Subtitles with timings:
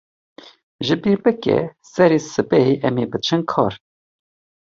[0.85, 1.57] Ji bîr bike,
[1.91, 3.73] serê sibehê em ê biçin kar.